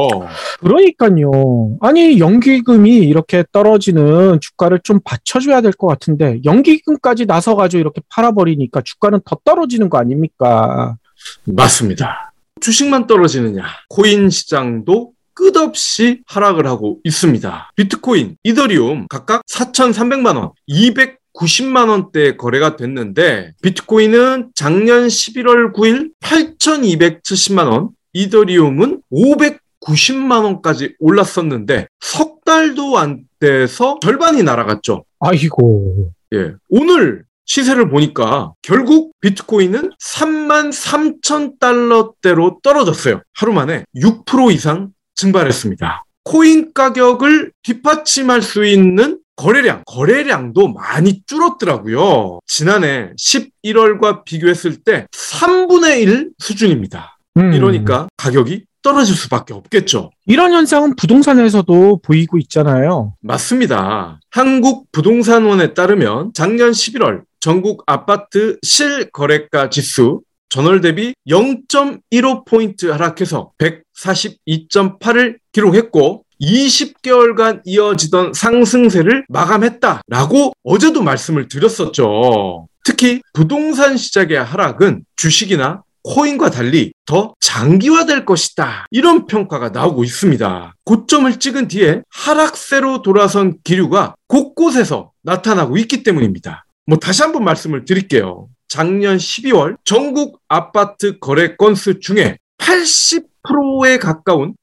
[0.59, 1.77] 그러니까요.
[1.79, 9.21] 아니 연기금이 이렇게 떨어지는 주가를 좀 받쳐줘야 될 것 같은데 연기금까지 나서가지고 이렇게 팔아버리니까 주가는
[9.23, 10.97] 더 떨어지는 거 아닙니까?
[11.45, 12.33] 맞습니다.
[12.59, 13.63] 주식만 떨어지느냐?
[13.87, 17.71] 코인 시장도 끝없이 하락을 하고 있습니다.
[17.77, 27.89] 비트코인, 이더리움 각각 4,300만 원, 290만 원대 거래가 됐는데 비트코인은 작년 11월 9일 8,270만 원,
[28.11, 35.05] 이더리움은 590만 원까지 올랐었는데 석 달도 안 돼서 절반이 날아갔죠.
[35.21, 36.11] 아이고.
[36.33, 36.53] 예.
[36.67, 43.21] 오늘 시세를 보니까 결국 비트코인은 3만 3천 달러대로 떨어졌어요.
[43.33, 46.05] 하루 만에 6% 이상 증발했습니다.
[46.23, 52.39] 코인 가격을 뒷받침할 수 있는 거래량, 거래량도 많이 줄었더라고요.
[52.45, 57.17] 지난해 11월과 비교했을 때 3분의 1 수준입니다.
[57.37, 57.53] 음.
[57.53, 60.11] 이러니까 가격이 떨어질 수밖에 없겠죠.
[60.25, 63.13] 이런 현상은 부동산에서도 보이고 있잖아요.
[63.21, 64.19] 맞습니다.
[64.31, 77.61] 한국부동산원에 따르면 작년 11월 전국 아파트 실거래가 지수 전월 대비 0.15포인트 하락해서 142.8을 기록했고 20개월간
[77.65, 82.67] 이어지던 상승세를 마감했다라고 어제도 말씀을 드렸었죠.
[82.83, 88.85] 특히 부동산 시장의 하락은 주식이나 코인과 달리 더 장기화될 것이다.
[88.89, 90.73] 이런 평가가 나오고 있습니다.
[90.85, 96.65] 고점을 찍은 뒤에 하락세로 돌아선 기류가 곳곳에서 나타나고 있기 때문입니다.
[96.87, 98.47] 뭐 다시 한번 말씀을 드릴게요.
[98.69, 104.53] 작년 12월 전국 아파트 거래 건수 중에 80%에 가까운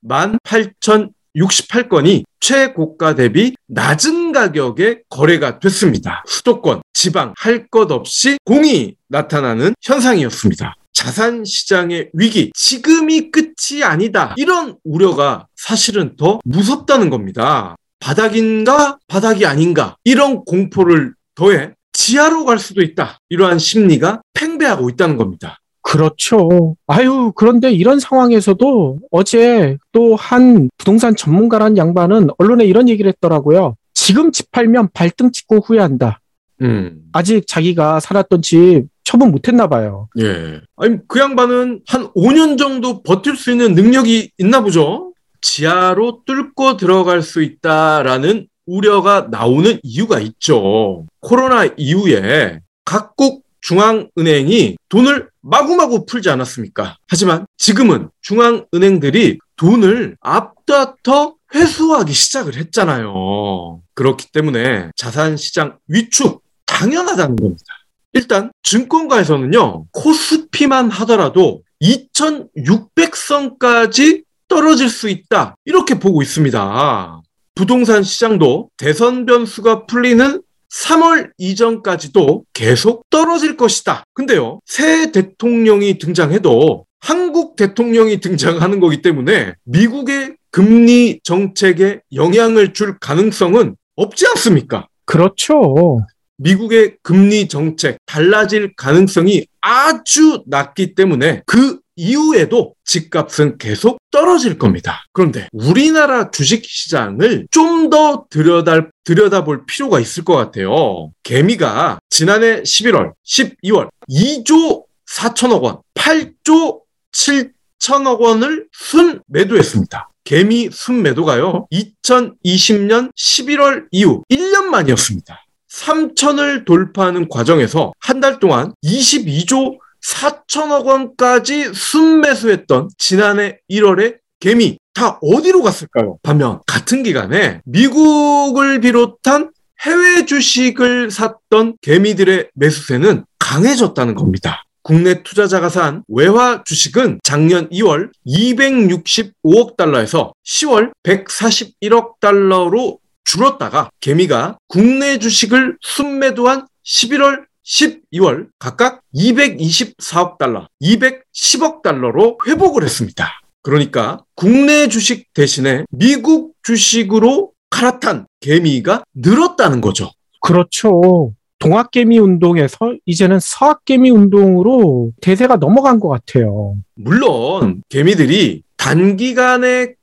[1.37, 6.23] 18,068건이 최고가 대비 낮은 가격에 거래가 됐습니다.
[6.27, 10.75] 수도권, 지방 할 것 없이 공이 나타나는 현상이었습니다.
[10.92, 14.35] 자산 시장의 위기, 지금이 끝이 아니다.
[14.37, 17.75] 이런 우려가 사실은 더 무섭다는 겁니다.
[18.01, 19.97] 바닥인가, 바닥이 아닌가.
[20.05, 23.21] 이런 공포를 더해 지하로 갈 수도 있다.
[23.31, 25.59] 이러한 심리가 팽배하고 있다는 겁니다.
[25.81, 26.77] 그렇죠.
[26.87, 33.77] 아유, 그런데 이런 상황에서도 어제 또 한 부동산 전문가란 양반은 언론에 이런 얘기를 했더라고요.
[33.95, 36.21] 지금 집 팔면 발등 찍고 후회한다.
[36.61, 36.99] 음.
[37.13, 40.09] 아직 자기가 살았던 집 처분 못했나 봐요.
[40.19, 40.61] 예.
[40.77, 45.15] 아니, 그 양반은 한 5년 정도 버틸 수 있는 능력이 있나 보죠?
[45.41, 51.07] 지하로 뚫고 들어갈 수 있다라는 우려가 나오는 이유가 있죠.
[51.20, 56.96] 코로나 이후에 각국 중앙은행이 돈을 마구마구 풀지 않았습니까?
[57.09, 63.81] 하지만 지금은 중앙은행들이 돈을 앞다퉈 회수하기 시작을 했잖아요.
[63.94, 67.64] 그렇기 때문에 자산시장 위축 당연하다는 겁니다.
[68.12, 75.57] 일단 증권가에서는요, 코스피만 하더라도 2600선까지 떨어질 수 있다.
[75.64, 77.20] 이렇게 보고 있습니다.
[77.57, 84.05] 부동산 시장도 대선 변수가 풀리는 3월 이전까지도 계속 떨어질 것이다.
[84.12, 93.77] 근데요, 새 대통령이 등장해도 한국 대통령이 등장하는 거기 때문에 미국의 금리 정책에 영향을 줄 가능성은
[93.97, 94.87] 없지 않습니까?
[95.07, 96.05] 그렇죠.
[96.37, 105.05] 미국의 금리 정책 달라질 가능성이 아주 낮기 때문에 그 이후에도 집값은 계속 떨어질 겁니다.
[105.13, 111.11] 그런데 우리나라 주식 시장을 좀 더 들여다, 들여다볼 필요가 있을 것 같아요.
[111.23, 116.81] 개미가 지난해 11월, 12월 2조 4천억 원, 8조
[117.13, 120.11] 7천억 원을 순 매도했습니다.
[120.25, 125.45] 개미 순 매도가요, 2020년 11월 이후 1년 만이었습니다.
[125.71, 135.62] 3천을 돌파하는 과정에서 한 달 동안 22조 4천억 원까지 순매수했던 지난해 1월에 개미 다 어디로
[135.62, 136.19] 갔을까요?
[136.23, 139.51] 반면 같은 기간에 미국을 비롯한
[139.85, 144.62] 해외 주식을 샀던 개미들의 매수세는 강해졌다는 겁니다.
[144.83, 155.19] 국내 투자자가 산 외화 주식은 작년 2월 265억 달러에서 10월 141억 달러로 줄었다가 개미가 국내
[155.19, 163.40] 주식을 순매도한 11월 12월 각각 224억 달러, 210억 달러로 회복을 했습니다.
[163.62, 170.11] 그러니까 국내 주식 대신에 미국 주식으로 갈아탄 개미가 늘었다는 거죠.
[170.40, 171.33] 그렇죠.
[171.59, 176.76] 동학개미 운동에서 이제는 서학개미 운동으로 대세가 넘어간 것 같아요.
[176.94, 179.94] 물론 개미들이 단기간에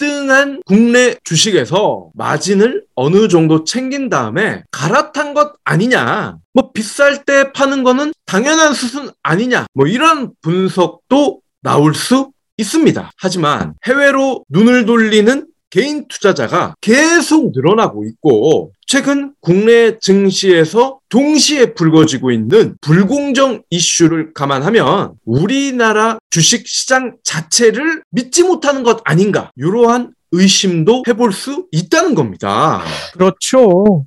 [0.00, 6.38] 급등한 국내 주식에서 마진을 어느 정도 챙긴 다음에 갈아탄 것 아니냐.
[6.54, 9.66] 뭐 비쌀 때 파는 거는 당연한 수순 아니냐.
[9.74, 13.10] 뭐 이런 분석도 나올 수 있습니다.
[13.18, 22.76] 하지만 해외로 눈을 돌리는 개인 투자자가 계속 늘어나고 있고 최근 국내 증시에서 동시에 불거지고 있는
[22.80, 31.66] 불공정 이슈를 감안하면 우리나라 주식 시장 자체를 믿지 못하는 것 아닌가 이러한 의심도 해볼 수
[31.72, 32.82] 있다는 겁니다.
[33.12, 34.04] 그렇죠.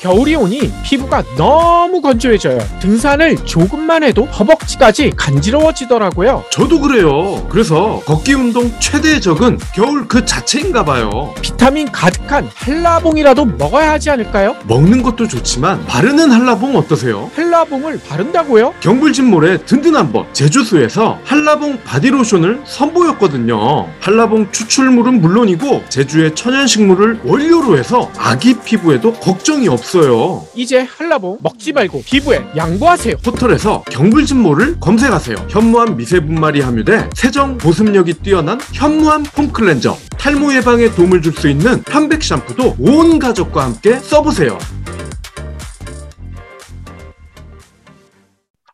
[0.00, 2.58] 겨울이 오니 피부가 너무 건조해져요.
[2.80, 6.44] 등산을 조금만 해도 허벅지까지 간지러워지더라고요.
[6.50, 7.46] 저도 그래요.
[7.48, 11.34] 그래서 걷기 운동 최대의 적은 겨울 그 자체인가 봐요.
[11.40, 14.56] 비타민 가득한 한라봉이라도 먹어야 하지 않을까요?
[14.64, 17.30] 먹는 것도 좋지만 바르는 한라봉 어떠세요?
[17.34, 18.74] 한라봉을 바른다고요?
[18.80, 23.88] 경불진몰의 든든한 법 제주수에서 한라봉 바디로션을 선보였거든요.
[24.00, 29.85] 한라봉 추출물은 물론이고 제주의 천연식물을 원료로 해서 아기 피부에도 걱정이 없어요.
[30.56, 33.16] 이제 한라봉 먹지 말고 피부에 양보하세요.
[33.24, 35.36] 포털에서 경불진몰을 검색하세요.
[35.48, 42.22] 현무암 미세분말이 함유돼 세정 보습력이 뛰어난 현무암 폼클렌저 탈모 예방에 도움을 줄 수 있는 편백
[42.22, 44.58] 샴푸도 온 가족과 함께 써보세요.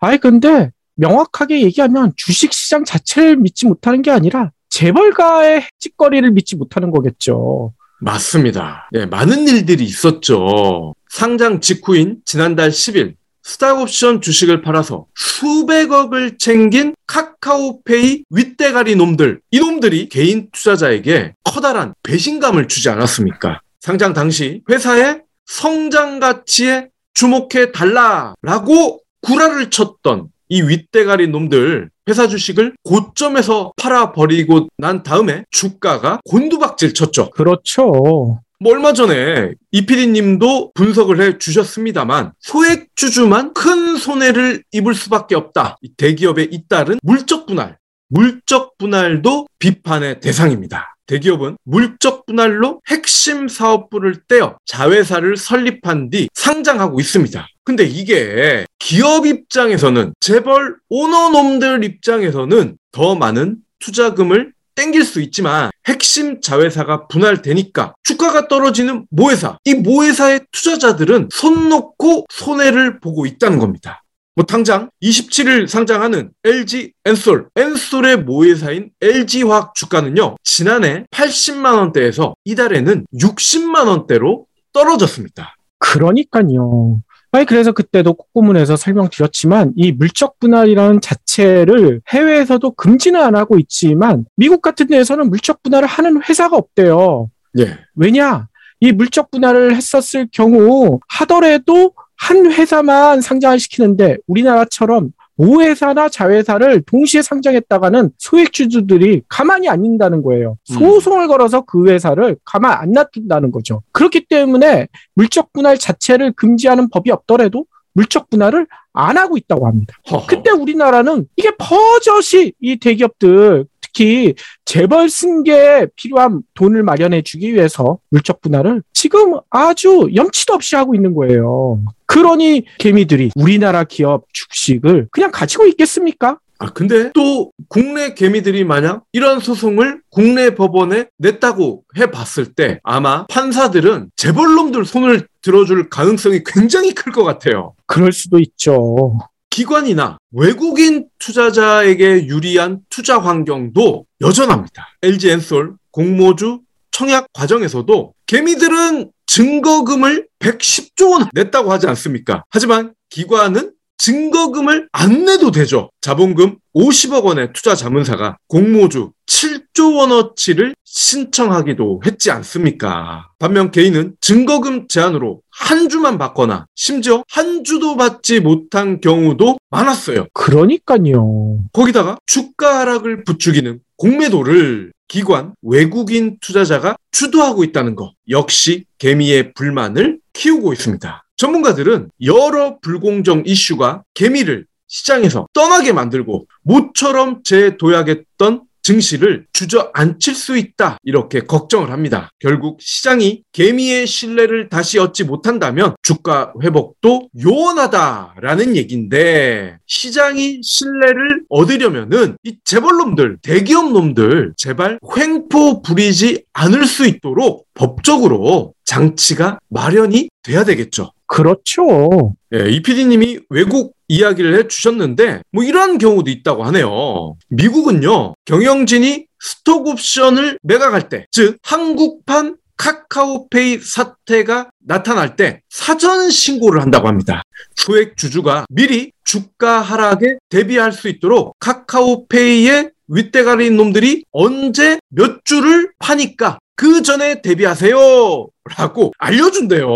[0.00, 6.90] 아이 근데 명확하게 얘기하면 주식 시장 자체를 믿지 못하는 게 아니라 재벌가의 찌꺼리를 믿지 못하는
[6.90, 7.72] 거겠죠.
[8.00, 8.88] 맞습니다.
[8.92, 10.94] 네, 많은 일들이 있었죠.
[11.12, 19.40] 상장 직후인 지난달 10일 스탁옵션 주식을 팔아서 수백억을 챙긴 카카오페이 윗대가리 놈들.
[19.50, 23.60] 이 놈들이 개인 투자자에게 커다란 배신감을 주지 않았습니까?
[23.80, 33.74] 상장 당시 회사의 성장 가치에 주목해 달라라고 구라를 쳤던 이 윗대가리 놈들 회사 주식을 고점에서
[33.76, 37.28] 팔아버리고 난 다음에 주가가 곤두박질 쳤죠.
[37.30, 38.40] 그렇죠.
[38.62, 45.78] 뭐 얼마 전에 이피디님도 분석을 해 주셨습니다만 소액 주주만 큰 손해를 입을 수밖에 없다.
[45.82, 50.94] 이 대기업에 잇따른 물적 분할, 물적 분할도 비판의 대상입니다.
[51.06, 57.44] 대기업은 물적 분할로 핵심 사업부를 떼어 자회사를 설립한 뒤 상장하고 있습니다.
[57.64, 67.06] 근데 이게 기업 입장에서는 재벌 오너놈들 입장에서는 더 많은 투자금을 땡길 수 있지만 핵심 자회사가
[67.08, 74.02] 분할되니까 주가가 떨어지는 모회사 이 모회사의 투자자들은 손 놓고 손해를 보고 있다는 겁니다.
[74.34, 83.88] 뭐 당장 27일 상장하는 LG 엔솔, 엔솔의 모회사인 LG화학 주가는요 지난해 80만 원대에서 이달에는 60만
[83.88, 85.54] 원대로 떨어졌습니다.
[85.78, 87.02] 그러니까요.
[87.34, 94.60] 아니 그래서 그때도 콧고문에서 설명드렸지만 이 물적 분할이라는 자체를 해외에서도 금지는 안 하고 있지만 미국
[94.60, 97.30] 같은 데에서는 물적 분할을 하는 회사가 없대요.
[97.58, 97.78] 예.
[97.96, 98.48] 왜냐?
[98.80, 105.10] 이 물적 분할을 했었을 경우 하더라도 한 회사만 상장을 시키는데 우리나라처럼
[105.42, 110.56] 모회사나 자회사를 동시에 상장했다가는 소액주주들이 가만히 안 있다는 거예요.
[110.64, 113.82] 소송을 걸어서 그 회사를 가만 안 놔둔다는 거죠.
[113.90, 119.96] 그렇기 때문에 물적 분할 자체를 금지하는 법이 없더라도 물적 분할을 안 하고 있다고 합니다.
[120.10, 120.26] 허허.
[120.26, 128.40] 그때 우리나라는 이게 버젓이 이 대기업들 특히 재벌 승계에 필요한 돈을 마련해 주기 위해서 물적
[128.40, 131.80] 분할을 지금 아주 염치도 없이 하고 있는 거예요.
[132.06, 136.38] 그러니 개미들이 우리나라 기업 주식을 그냥 가지고 있겠습니까?
[136.58, 144.10] 아, 근데 또 국내 개미들이 만약 이런 소송을 국내 법원에 냈다고 해봤을 때 아마 판사들은
[144.16, 147.74] 재벌놈들 손을 들어줄 가능성이 굉장히 클 것 같아요.
[147.86, 149.18] 그럴 수도 있죠.
[149.52, 154.96] 기관이나 외국인 투자자에게 유리한 투자 환경도 여전합니다.
[155.02, 156.60] LG 엔솔 공모주
[156.90, 162.44] 청약 과정에서도 개미들은 증거금을 110조 원 냈다고 하지 않습니까?
[162.48, 165.90] 하지만 기관은 증거금을 안 내도 되죠.
[166.00, 173.30] 자본금 50억 원의 투자 자문사가 공모주 7조 원어치를 신청하기도 했지 않습니까?
[173.38, 180.26] 반면 개인은 증거금 제한으로 한 주만 받거나 심지어 한 주도 받지 못한 경우도 많았어요.
[180.34, 181.60] 그러니까요.
[181.72, 190.72] 거기다가 주가 하락을 부추기는 공매도를 기관, 외국인 투자자가 주도하고 있다는 것 역시 개미의 불만을 키우고
[190.74, 191.24] 있습니다.
[191.36, 201.40] 전문가들은 여러 불공정 이슈가 개미를 시장에서 떠나게 만들고 모처럼 재도약했던 증시를 주저앉힐 수 있다 이렇게
[201.40, 202.30] 걱정을 합니다.
[202.38, 212.56] 결국 시장이 개미의 신뢰를 다시 얻지 못한다면 주가 회복도 요원하다라는 얘기인데 시장이 신뢰를 얻으려면은 이
[212.64, 221.12] 재벌놈들 대기업 놈들 제발 횡포 부리지 않을 수 있도록 법적으로 장치가 마련이 돼야 되겠죠.
[221.32, 222.34] 그렇죠.
[222.54, 227.36] 예, 이 PD님이 외국 이야기를 해 주셨는데, 뭐 이런 경우도 있다고 하네요.
[227.48, 237.06] 미국은요, 경영진이 스톡 옵션을 매각할 때, 즉, 한국판 카카오페이 사태가 나타날 때 사전 신고를 한다고
[237.06, 237.42] 합니다.
[237.76, 246.58] 소액 주주가 미리 주가 하락에 대비할 수 있도록 카카오페이의 윗대가리인 놈들이 언제 몇 주를 파니까
[246.74, 248.48] 그 전에 대비하세요.
[248.76, 249.86] 라고 알려준대요.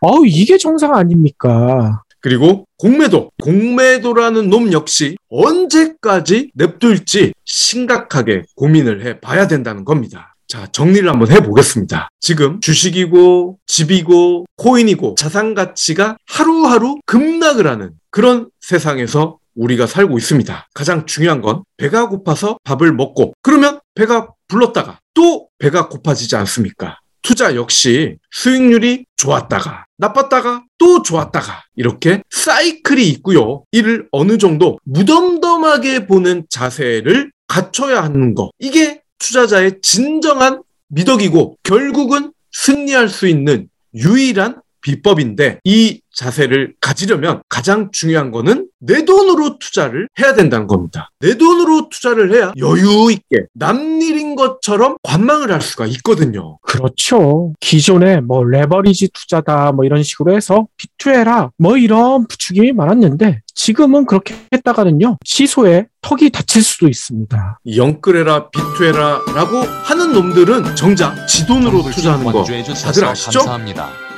[0.00, 2.02] 어우, 이게 정상 아닙니까?
[2.20, 3.30] 그리고 공매도.
[3.42, 10.34] 공매도라는 놈 역시 언제까지 냅둘지 심각하게 고민을 해 봐야 된다는 겁니다.
[10.46, 12.08] 자, 정리를 한번 해보겠습니다.
[12.18, 20.68] 지금 주식이고, 집이고, 코인이고, 자산 가치가 하루하루 급락을 하는 그런 세상에서 우리가 살고 있습니다.
[20.74, 26.98] 가장 중요한 건 배가 고파서 밥을 먹고, 그러면 배가 불렀다가 또 배가 고파지지 않습니까?
[27.22, 33.64] 투자 역시 수익률이 좋았다가 나빴다가 또 좋았다가 이렇게 사이클이 있고요.
[33.70, 38.50] 이를 어느 정도 무덤덤하게 보는 자세를 갖춰야 하는 거.
[38.58, 48.30] 이게 투자자의 진정한 미덕이고 결국은 승리할 수 있는 유일한 비법인데 이 자세를 가지려면 가장 중요한
[48.30, 51.10] 거는 내 돈으로 투자를 해야 된다는 겁니다.
[51.20, 56.58] 내 돈으로 투자를 해야 여유 있게 남일인 것처럼 관망을 할 수가 있거든요.
[56.62, 57.52] 그렇죠.
[57.60, 64.34] 기존에 뭐 레버리지 투자다 뭐 이런 식으로 해서 비투해라 뭐 이런 부추김이 많았는데 지금은 그렇게
[64.52, 67.60] 했다가는요 시소에 턱이 다칠 수도 있습니다.
[67.76, 73.38] 영끌해라 비투해라 라고 하는 놈들은 정작 지 돈으로 투자하는 거 해주셔서 아시죠?
[73.40, 74.09] 감사합니다.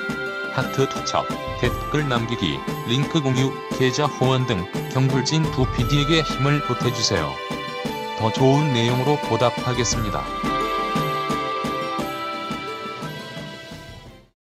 [0.53, 1.26] 하트 투척,
[1.61, 7.32] 댓글 남기기, 링크 공유, 계좌 후원 등 경불진 두 PD에게 힘을 보태주세요.
[8.18, 10.22] 더 좋은 내용으로 보답하겠습니다.